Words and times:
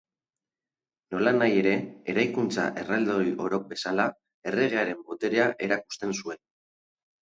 Nolanahi 1.15 1.59
ere, 1.65 1.75
eraikuntza 2.15 2.67
erraldoi 2.85 3.29
orok 3.47 3.71
bezala, 3.77 4.09
erregearen 4.53 5.09
boterea 5.09 5.51
erakusten 5.71 6.21
zuen. 6.23 6.47